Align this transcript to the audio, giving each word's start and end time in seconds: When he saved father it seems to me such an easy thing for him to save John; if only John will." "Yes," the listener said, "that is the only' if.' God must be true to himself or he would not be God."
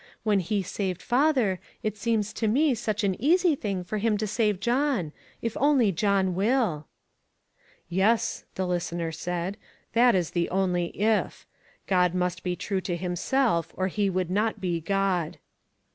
When 0.23 0.39
he 0.39 0.63
saved 0.63 0.99
father 0.99 1.59
it 1.83 1.95
seems 1.95 2.33
to 2.33 2.47
me 2.47 2.73
such 2.73 3.03
an 3.03 3.13
easy 3.21 3.53
thing 3.53 3.83
for 3.83 3.99
him 3.99 4.17
to 4.17 4.25
save 4.25 4.59
John; 4.59 5.13
if 5.43 5.55
only 5.59 5.91
John 5.91 6.33
will." 6.33 6.87
"Yes," 7.87 8.43
the 8.55 8.65
listener 8.65 9.11
said, 9.11 9.57
"that 9.93 10.15
is 10.15 10.31
the 10.31 10.49
only' 10.49 10.87
if.' 11.15 11.45
God 11.85 12.15
must 12.15 12.41
be 12.41 12.55
true 12.55 12.81
to 12.81 12.97
himself 12.97 13.73
or 13.77 13.89
he 13.89 14.09
would 14.09 14.31
not 14.31 14.59
be 14.59 14.79
God." 14.81 15.37